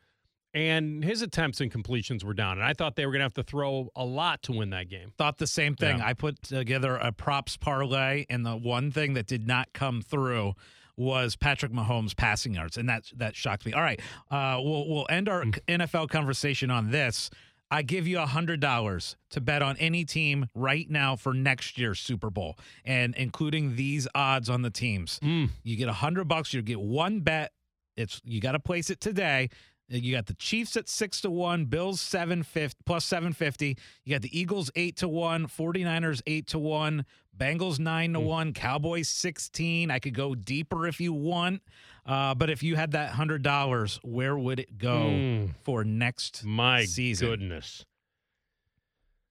And 0.52 1.04
his 1.04 1.22
attempts 1.22 1.60
and 1.60 1.70
completions 1.70 2.24
were 2.24 2.34
down, 2.34 2.58
and 2.58 2.64
I 2.66 2.72
thought 2.72 2.96
they 2.96 3.06
were 3.06 3.12
going 3.12 3.20
to 3.20 3.24
have 3.24 3.34
to 3.34 3.44
throw 3.44 3.88
a 3.94 4.04
lot 4.04 4.42
to 4.44 4.52
win 4.52 4.70
that 4.70 4.88
game. 4.88 5.12
Thought 5.16 5.38
the 5.38 5.46
same 5.46 5.76
thing. 5.76 5.98
Yeah. 5.98 6.06
I 6.06 6.12
put 6.12 6.42
together 6.42 6.96
a 6.96 7.12
props 7.12 7.56
parlay, 7.56 8.26
and 8.28 8.44
the 8.44 8.56
one 8.56 8.90
thing 8.90 9.14
that 9.14 9.26
did 9.26 9.46
not 9.46 9.72
come 9.72 10.02
through 10.02 10.54
was 10.96 11.36
Patrick 11.36 11.70
Mahomes 11.70 12.16
passing 12.16 12.54
yards, 12.54 12.76
and 12.76 12.88
that 12.88 13.04
that 13.16 13.36
shocked 13.36 13.64
me. 13.64 13.72
All 13.72 13.80
right, 13.80 14.00
uh, 14.32 14.58
we'll 14.60 14.88
we'll 14.88 15.06
end 15.08 15.28
our 15.28 15.44
Mm. 15.44 15.56
NFL 15.68 16.08
conversation 16.10 16.68
on 16.68 16.90
this. 16.90 17.30
I 17.70 17.82
give 17.82 18.06
you 18.06 18.18
a 18.18 18.26
hundred 18.26 18.60
dollars 18.60 19.16
to 19.30 19.40
bet 19.40 19.62
on 19.62 19.76
any 19.76 20.04
team 20.04 20.48
right 20.54 20.90
now 20.90 21.16
for 21.16 21.32
next 21.32 21.78
year's 21.78 22.00
Super 22.00 22.30
Bowl, 22.30 22.58
and 22.84 23.14
including 23.14 23.76
these 23.76 24.08
odds 24.14 24.50
on 24.50 24.62
the 24.62 24.70
teams. 24.70 25.20
Mm. 25.22 25.50
You 25.62 25.76
get 25.76 25.88
a 25.88 25.92
hundred 25.92 26.24
bucks. 26.24 26.52
You 26.52 26.62
get 26.62 26.80
one 26.80 27.20
bet. 27.20 27.52
It's 27.96 28.20
you 28.24 28.40
got 28.40 28.52
to 28.52 28.60
place 28.60 28.90
it 28.90 29.00
today. 29.00 29.50
You 29.88 30.12
got 30.12 30.26
the 30.26 30.34
Chiefs 30.34 30.76
at 30.76 30.88
six 30.88 31.20
to 31.22 31.30
one, 31.30 31.64
Bills 31.64 32.00
seven 32.00 32.42
fifty 32.42 32.78
plus 32.86 33.04
seven 33.04 33.32
fifty. 33.32 33.76
You 34.04 34.14
got 34.14 34.22
the 34.22 34.38
Eagles 34.38 34.70
eight 34.76 34.96
to 34.98 35.08
one, 35.08 35.46
49ers 35.46 36.22
eight 36.26 36.46
to 36.48 36.58
one, 36.58 37.04
Bengals 37.40 37.78
nine 37.78 38.10
Hmm. 38.10 38.14
to 38.14 38.20
one, 38.20 38.52
Cowboys 38.52 39.08
sixteen. 39.08 39.90
I 39.90 39.98
could 39.98 40.14
go 40.14 40.34
deeper 40.34 40.86
if 40.86 41.00
you 41.00 41.12
want, 41.14 41.62
uh, 42.04 42.34
but 42.34 42.50
if 42.50 42.62
you 42.62 42.76
had 42.76 42.90
that 42.92 43.12
hundred 43.12 43.42
dollars, 43.42 43.98
where 44.02 44.36
would 44.36 44.60
it 44.60 44.76
go 44.78 45.06
Mm. 45.10 45.54
for 45.64 45.82
next 45.82 46.44
My 46.44 46.84
season? 46.84 47.28
goodness. 47.28 47.84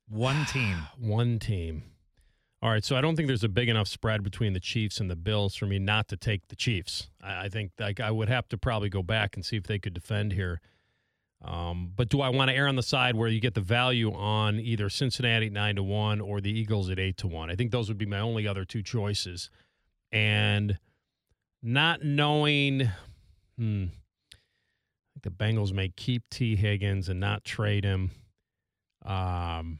One 0.08 0.46
team. 0.46 0.78
One 0.98 1.38
team. 1.40 1.84
All 2.62 2.70
right, 2.72 2.84
so 2.84 2.98
I 2.98 3.02
don't 3.02 3.16
think 3.16 3.28
there's 3.28 3.44
a 3.46 3.48
big 3.50 3.70
enough 3.70 3.88
spread 3.88 4.22
between 4.22 4.52
the 4.52 4.60
Chiefs 4.60 5.00
and 5.00 5.10
the 5.10 5.16
Bills 5.16 5.56
for 5.56 5.66
me 5.66 5.80
not 5.80 6.10
to 6.10 6.18
take 6.18 6.48
the 6.50 6.58
Chiefs. 6.58 7.08
I, 7.22 7.46
I 7.46 7.50
think 7.50 7.72
like 7.80 8.00
I 8.02 8.12
would 8.12 8.28
have 8.28 8.50
to 8.50 8.58
probably 8.58 8.90
go 8.90 9.02
back 9.04 9.36
and 9.36 9.46
see 9.46 9.56
if 9.56 9.64
they 9.64 9.80
could 9.80 9.94
defend 9.94 10.34
here. 10.34 10.60
Um, 11.44 11.94
but 11.96 12.10
do 12.10 12.20
I 12.20 12.30
want 12.30 12.50
to 12.50 12.56
err 12.56 12.68
on 12.68 12.76
the 12.76 12.84
side 12.84 13.16
where 13.16 13.30
you 13.30 13.40
get 13.40 13.54
the 13.54 13.62
value 13.62 14.14
on 14.14 14.60
either 14.60 14.90
Cincinnati 14.90 15.48
at 15.48 15.54
nine 15.54 15.76
to 15.78 15.84
one 15.84 16.20
or 16.20 16.42
the 16.42 16.52
Eagles 16.52 16.90
at 16.90 17.00
eight 17.00 17.18
to 17.18 17.28
one? 17.28 17.50
I 17.50 17.56
think 17.56 17.72
those 17.72 17.88
would 17.88 17.98
be 17.98 18.06
my 18.06 18.20
only 18.20 18.48
other 18.48 18.66
two 18.66 18.84
choices. 18.84 19.50
And 20.12 20.78
not 21.62 22.04
knowing, 22.04 22.90
hmm, 23.58 23.86
I 23.86 25.20
think 25.20 25.24
the 25.24 25.32
Bengals 25.32 25.72
may 25.72 25.90
keep 25.90 26.24
Tee 26.30 26.58
Higgins 26.58 27.08
and 27.08 27.20
not 27.20 27.46
trade 27.46 27.86
him. 27.86 28.12
Um, 29.06 29.80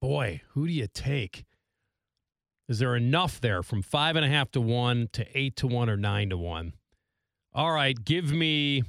boy, 0.00 0.42
who 0.50 0.66
do 0.66 0.72
you 0.72 0.88
take? 0.92 1.44
Is 2.68 2.78
there 2.78 2.96
enough 2.96 3.40
there 3.40 3.62
from 3.62 3.82
five 3.82 4.16
and 4.16 4.24
a 4.24 4.28
half 4.28 4.50
to 4.52 4.60
one 4.60 5.08
to 5.12 5.26
eight 5.34 5.56
to 5.56 5.66
one 5.66 5.88
or 5.88 5.96
nine 5.96 6.30
to 6.30 6.36
one? 6.36 6.72
All 7.54 7.70
right, 7.70 8.02
give 8.04 8.32
me. 8.32 8.82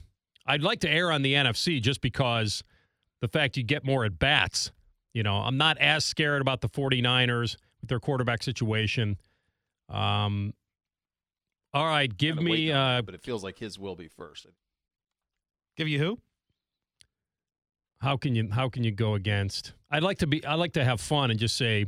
I'd 0.46 0.62
like 0.62 0.80
to 0.82 0.90
err 0.90 1.12
on 1.12 1.22
the 1.22 1.34
NFC 1.34 1.82
just 1.82 2.02
because 2.02 2.64
the 3.22 3.28
fact 3.28 3.58
you 3.58 3.64
get 3.64 3.86
more 3.86 4.06
at 4.06 4.20
bats. 4.20 4.72
You 5.14 5.24
know, 5.24 5.36
I'm 5.36 5.58
not 5.58 5.78
as 5.78 6.04
scared 6.04 6.42
about 6.42 6.62
the 6.62 6.70
49ers 6.70 7.56
with 7.82 7.90
their 7.90 8.00
quarterback 8.00 8.42
situation. 8.42 9.18
Um, 9.90 10.54
all 11.74 11.86
right, 11.86 12.16
give 12.16 12.42
me. 12.42 12.72
Uh, 12.72 13.02
but 13.02 13.14
it 13.16 13.22
feels 13.22 13.44
like 13.44 13.60
his 13.60 13.78
will 13.78 13.96
be 13.96 14.08
first. 14.08 14.48
Give 15.78 15.88
you 15.88 16.00
who? 16.00 16.20
how 18.04 18.18
can 18.18 18.36
you 18.36 18.50
how 18.52 18.70
can 18.70 18.84
you 18.84 18.92
go 18.92 19.16
against? 19.16 19.74
I'd 19.90 20.04
like 20.04 20.20
to 20.20 20.28
be. 20.28 20.46
I 20.46 20.56
like 20.56 20.74
to 20.74 20.84
have 20.84 21.00
fun 21.00 21.32
and 21.32 21.40
just 21.40 21.56
say, 21.56 21.86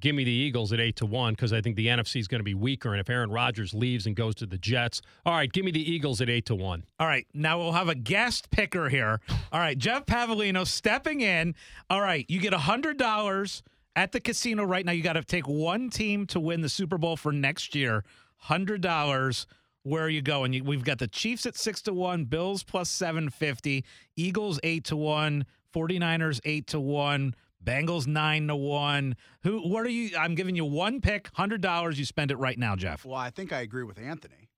give 0.00 0.14
me 0.14 0.24
the 0.24 0.30
Eagles 0.30 0.72
at 0.72 0.80
eight 0.80 0.96
to 0.96 1.06
one 1.06 1.34
because 1.34 1.52
I 1.52 1.60
think 1.60 1.76
the 1.76 1.86
NFC 1.86 2.20
is 2.20 2.28
going 2.28 2.40
to 2.40 2.44
be 2.44 2.54
weaker. 2.54 2.92
And 2.92 3.00
if 3.00 3.08
Aaron 3.10 3.30
Rodgers 3.30 3.74
leaves 3.74 4.06
and 4.06 4.14
goes 4.14 4.34
to 4.36 4.46
the 4.46 4.58
Jets, 4.58 5.02
all 5.24 5.34
right, 5.34 5.52
give 5.52 5.64
me 5.64 5.70
the 5.70 5.90
Eagles 5.90 6.20
at 6.20 6.28
eight 6.28 6.46
to 6.46 6.54
one. 6.54 6.84
All 6.98 7.06
right, 7.06 7.26
now 7.34 7.58
we'll 7.58 7.72
have 7.72 7.88
a 7.88 7.94
guest 7.94 8.50
picker 8.50 8.88
here. 8.88 9.20
All 9.52 9.60
right, 9.60 9.76
Jeff 9.76 10.06
Pavlino 10.06 10.66
stepping 10.66 11.20
in. 11.20 11.54
All 11.90 12.00
right, 12.00 12.24
you 12.28 12.40
get 12.40 12.52
a 12.52 12.58
$100 12.58 13.62
at 13.96 14.12
the 14.12 14.20
casino 14.20 14.64
right 14.64 14.84
now. 14.84 14.92
You 14.92 15.02
got 15.02 15.14
to 15.14 15.24
take 15.24 15.48
one 15.48 15.90
team 15.90 16.26
to 16.28 16.40
win 16.40 16.60
the 16.60 16.68
Super 16.68 16.98
Bowl 16.98 17.16
for 17.16 17.32
next 17.32 17.74
year. 17.74 18.04
$100. 18.46 19.46
Where 19.82 20.04
are 20.04 20.08
you 20.08 20.22
going? 20.22 20.64
We've 20.64 20.84
got 20.84 20.98
the 20.98 21.08
Chiefs 21.08 21.46
at 21.46 21.56
6 21.56 21.82
to 21.82 21.92
1, 21.92 22.26
Bills 22.26 22.62
plus 22.62 22.90
750, 22.90 23.84
Eagles 24.16 24.60
8 24.62 24.84
to 24.84 24.96
1, 24.96 25.46
49ers 25.74 26.40
8 26.44 26.66
to 26.68 26.80
1, 26.80 27.34
Bengals 27.68 28.06
9 28.06 28.48
to 28.48 28.56
1. 28.56 29.16
Who 29.42 29.68
what 29.68 29.84
are 29.84 29.90
you 29.90 30.16
I'm 30.16 30.34
giving 30.34 30.56
you 30.56 30.64
one 30.64 31.00
pick, 31.00 31.30
$100. 31.32 31.96
You 31.96 32.04
spend 32.04 32.30
it 32.30 32.36
right 32.36 32.58
now, 32.58 32.76
Jeff. 32.76 33.04
Well, 33.04 33.14
I 33.16 33.30
think 33.30 33.52
I 33.52 33.60
agree 33.60 33.84
with 33.84 33.98
Anthony. 33.98 34.48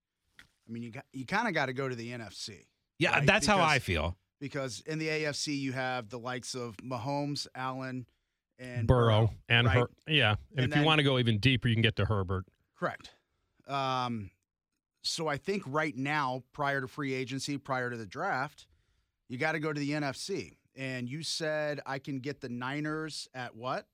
I 0.40 0.72
mean, 0.72 0.82
you 0.82 0.92
got, 0.92 1.04
you 1.12 1.26
kind 1.26 1.48
of 1.48 1.54
got 1.54 1.66
to 1.66 1.72
go 1.72 1.88
to 1.88 1.94
the 1.96 2.10
NFC 2.12 2.66
Yeah, 2.98 3.14
Right, 3.14 3.26
that's 3.26 3.46
how 3.46 3.60
I 3.60 3.80
feel. 3.80 4.16
because 4.40 4.82
in 4.86 4.98
the 5.00 5.08
AFC 5.08 5.58
you 5.58 5.72
have 5.72 6.08
the 6.08 6.18
likes 6.18 6.54
of 6.54 6.76
Mahomes, 6.76 7.48
Allen, 7.56 8.06
and 8.58 8.86
Burrow 8.86 9.32
and 9.48 9.66
right? 9.66 9.78
Her, 9.78 9.90
yeah. 10.06 10.36
And, 10.54 10.64
And 10.64 10.72
if 10.72 10.78
you 10.78 10.84
want 10.84 10.98
to 10.98 11.02
go 11.02 11.18
even 11.18 11.38
deeper, 11.38 11.66
you 11.66 11.74
can 11.74 11.82
get 11.82 11.96
to 11.96 12.04
Herbert. 12.04 12.44
Correct. 12.78 13.10
Um, 13.66 14.30
so 15.02 15.28
I 15.28 15.38
think 15.38 15.62
right 15.66 15.96
now, 15.96 16.42
prior 16.52 16.80
to 16.80 16.86
free 16.86 17.14
agency, 17.14 17.56
prior 17.58 17.90
to 17.90 17.96
the 17.96 18.06
draft, 18.06 18.66
you 19.28 19.38
got 19.38 19.52
to 19.52 19.58
go 19.60 19.72
to 19.72 19.80
the 19.80 19.90
NFC. 19.92 20.56
And 20.76 21.08
you 21.08 21.22
said 21.22 21.80
I 21.86 21.98
can 21.98 22.20
get 22.20 22.40
the 22.40 22.48
Niners 22.48 23.28
at 23.34 23.54
what? 23.54 23.86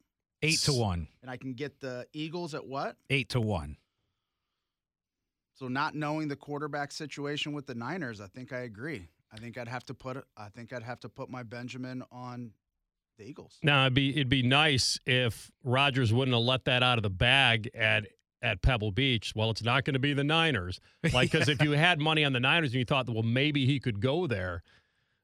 8 0.43 0.59
to 0.61 0.73
1. 0.75 1.09
And 1.23 1.31
I 1.31 1.37
can 1.37 1.55
get 1.55 1.81
the 1.81 2.07
Eagles 2.13 2.55
at 2.55 2.67
what? 2.67 2.97
8 3.11 3.29
to 3.31 3.41
1. 3.41 3.77
So 5.55 5.69
not 5.69 5.95
knowing 5.95 6.29
the 6.29 6.37
quarterback 6.37 6.93
situation 6.93 7.53
with 7.55 7.67
the 7.67 7.75
Niners, 7.75 8.21
I 8.21 8.27
think 8.27 8.53
I 8.53 8.61
agree. 8.61 9.09
I 9.33 9.39
think 9.39 9.57
I'd 9.57 9.69
have 9.69 9.85
to 9.87 9.95
put 9.95 10.23
I 10.37 10.49
think 10.49 10.73
I'd 10.73 10.83
have 10.83 11.01
to 11.01 11.09
put 11.09 11.31
my 11.31 11.43
Benjamin 11.43 12.03
on 12.13 12.53
the 13.19 13.25
Eagles. 13.25 13.59
Now 13.63 13.85
it'd 13.85 13.95
be 13.95 14.11
it'd 14.11 14.29
be 14.29 14.43
nice 14.43 15.01
if 15.07 15.51
Rodgers 15.65 16.13
wouldn't 16.13 16.37
have 16.37 16.45
let 16.45 16.67
that 16.67 16.83
out 16.83 16.99
of 16.99 17.03
the 17.03 17.11
bag 17.11 17.71
at 17.75 18.07
at 18.43 18.63
Pebble 18.63 18.93
Beach. 18.93 19.33
Well, 19.35 19.51
it's 19.51 19.63
not 19.63 19.85
going 19.85 19.95
to 19.95 20.01
be 20.01 20.13
the 20.13 20.25
Niners, 20.25 20.79
like 21.13 21.33
because 21.33 21.49
if 21.51 21.63
you 21.63 21.73
had 21.73 22.01
money 22.01 22.25
on 22.25 22.33
the 22.33 22.41
Niners 22.41 22.71
and 22.71 22.79
you 22.79 22.85
thought, 22.85 23.09
well, 23.09 23.23
maybe 23.23 23.67
he 23.67 23.81
could 23.81 24.01
go 24.01 24.27
there, 24.27 24.63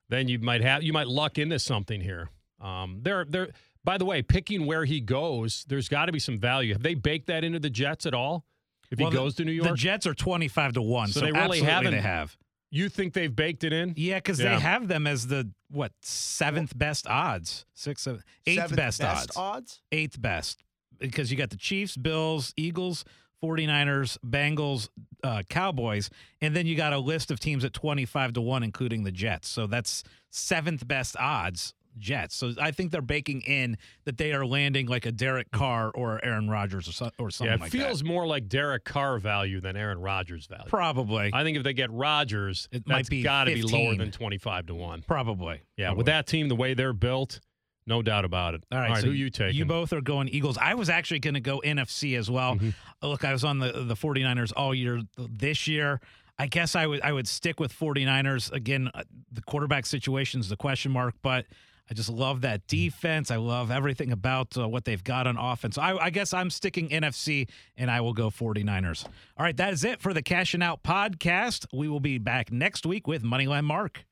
then 0.08 0.28
you 0.28 0.38
might 0.38 0.60
have 0.62 0.82
you 0.82 0.92
might 0.92 1.08
luck 1.08 1.38
into 1.38 1.58
something 1.58 2.00
here. 2.00 2.28
Um, 2.60 3.00
there, 3.02 3.24
there. 3.24 3.48
By 3.84 3.98
the 3.98 4.04
way, 4.04 4.22
picking 4.22 4.66
where 4.66 4.84
he 4.84 5.00
goes, 5.00 5.64
there's 5.68 5.88
got 5.88 6.06
to 6.06 6.12
be 6.12 6.20
some 6.20 6.38
value. 6.38 6.72
Have 6.72 6.82
they 6.84 6.94
baked 6.94 7.26
that 7.26 7.42
into 7.42 7.58
the 7.58 7.70
Jets 7.70 8.06
at 8.06 8.14
all? 8.14 8.44
If 8.92 8.98
Well, 9.00 9.10
he 9.10 9.16
the- 9.16 9.22
goes 9.22 9.34
to 9.36 9.44
New 9.44 9.52
York, 9.52 9.70
The 9.70 9.74
Jets 9.76 10.06
are 10.06 10.14
25 10.14 10.74
to 10.74 10.82
1. 10.82 11.08
So 11.08 11.20
So, 11.20 11.26
they 11.26 11.32
really 11.32 11.60
haven't- 11.62 11.90
they 11.92 12.00
have. 12.00 12.36
you 12.70 12.88
think 12.88 13.12
they've 13.14 13.34
baked 13.34 13.64
it 13.64 13.72
in? 13.72 13.94
Yeah, 13.96 14.18
because 14.18 14.38
Yeah. 14.38 14.54
they 14.54 14.60
have 14.60 14.86
them 14.86 15.06
as 15.08 15.26
the 15.26 15.50
what 15.68 15.92
seventh 16.02 16.78
best 16.78 17.06
odds, 17.08 17.64
sixth, 17.74 18.04
seventh, 18.04 18.22
eighth 18.46 18.58
Seventh 18.60 18.76
best, 18.76 19.02
odds, 19.02 19.36
odds. 19.36 19.82
eighth 19.90 20.20
best, 20.20 20.62
because 20.98 21.30
you 21.32 21.36
got 21.36 21.50
the 21.50 21.56
Chiefs, 21.56 21.96
Bills, 21.96 22.52
Eagles, 22.56 23.04
49ers, 23.42 24.18
Bengals, 24.24 24.88
uh, 25.22 25.42
Cowboys, 25.48 26.10
and 26.40 26.54
then 26.56 26.66
you 26.66 26.76
got 26.76 26.92
a 26.92 26.98
list 26.98 27.30
of 27.30 27.38
teams 27.40 27.64
at 27.64 27.72
25 27.72 28.32
to 28.34 28.40
one, 28.40 28.62
including 28.62 29.04
the 29.04 29.12
Jets. 29.12 29.48
So 29.48 29.66
that's 29.66 30.02
seventh 30.30 30.86
best 30.86 31.16
odds. 31.18 31.74
Jets. 31.98 32.34
So 32.34 32.54
I 32.58 32.70
think 32.70 32.90
they're 32.90 33.02
baking 33.02 33.42
in 33.42 33.76
that 34.06 34.16
they 34.16 34.32
are 34.32 34.46
landing 34.46 34.86
like 34.86 35.04
a 35.04 35.12
Derek 35.12 35.50
Carr 35.50 35.90
or 35.90 36.24
Aaron 36.24 36.48
Rodgers 36.48 36.88
or, 36.88 36.92
so, 36.92 37.10
or 37.18 37.30
something 37.30 37.50
Yeah, 37.50 37.56
it 37.56 37.60
like 37.60 37.70
feels 37.70 37.98
that. 37.98 38.06
more 38.06 38.26
like 38.26 38.48
Derek 38.48 38.84
Carr 38.86 39.18
value 39.18 39.60
than 39.60 39.76
Aaron 39.76 39.98
Rodgers 40.00 40.46
value. 40.46 40.64
Probably. 40.68 41.30
I 41.34 41.42
think 41.44 41.58
if 41.58 41.64
they 41.64 41.74
get 41.74 41.90
Rodgers, 41.92 42.66
It 42.72 42.88
might 42.88 43.10
be 43.10 43.22
got 43.22 43.44
to 43.44 43.52
be 43.52 43.60
lower 43.60 43.94
than 43.94 44.10
twenty-five 44.10 44.64
to 44.68 44.74
one. 44.74 45.02
Probably. 45.06 45.60
Yeah, 45.76 45.88
Probably. 45.88 45.96
with 45.98 46.06
that 46.06 46.26
team, 46.26 46.48
the 46.48 46.56
way 46.56 46.72
they're 46.72 46.94
built, 46.94 47.40
no 47.86 48.02
doubt 48.02 48.24
about 48.24 48.54
it. 48.54 48.64
All 48.70 48.78
right, 48.78 49.00
so 49.00 49.06
who 49.06 49.12
you 49.12 49.30
taking? 49.30 49.56
You 49.56 49.64
both 49.64 49.92
are 49.92 50.00
going 50.00 50.28
Eagles. 50.28 50.58
I 50.58 50.74
was 50.74 50.88
actually 50.88 51.20
going 51.20 51.34
to 51.34 51.40
go 51.40 51.60
NFC 51.64 52.16
as 52.18 52.30
well. 52.30 52.56
Mm-hmm. 52.56 53.06
Look, 53.06 53.24
I 53.24 53.32
was 53.32 53.44
on 53.44 53.58
the 53.58 53.72
the 53.72 53.94
49ers 53.94 54.52
all 54.56 54.74
year 54.74 55.02
this 55.16 55.66
year. 55.66 56.00
I 56.38 56.46
guess 56.46 56.74
I 56.74 56.86
would 56.86 57.00
I 57.02 57.12
would 57.12 57.28
stick 57.28 57.60
with 57.60 57.72
49ers. 57.72 58.52
Again, 58.52 58.90
uh, 58.94 59.02
the 59.30 59.42
quarterback 59.42 59.86
situation 59.86 60.40
is 60.40 60.48
the 60.48 60.56
question 60.56 60.92
mark, 60.92 61.14
but 61.22 61.46
I 61.90 61.94
just 61.94 62.08
love 62.08 62.40
that 62.42 62.66
defense. 62.68 63.30
I 63.30 63.36
love 63.36 63.70
everything 63.70 64.12
about 64.12 64.56
uh, 64.56 64.68
what 64.68 64.84
they've 64.84 65.02
got 65.02 65.26
on 65.26 65.36
offense. 65.36 65.76
I, 65.76 65.96
I 65.96 66.10
guess 66.10 66.32
I'm 66.32 66.48
sticking 66.48 66.88
NFC, 66.88 67.48
and 67.76 67.90
I 67.90 68.00
will 68.00 68.14
go 68.14 68.30
49ers. 68.30 69.04
All 69.36 69.44
right, 69.44 69.56
that 69.56 69.72
is 69.72 69.84
it 69.84 70.00
for 70.00 70.14
the 70.14 70.22
Cashing 70.22 70.62
Out 70.62 70.82
podcast. 70.82 71.66
We 71.72 71.88
will 71.88 72.00
be 72.00 72.18
back 72.18 72.50
next 72.50 72.86
week 72.86 73.06
with 73.06 73.22
Moneyline 73.22 73.64
Mark. 73.64 74.04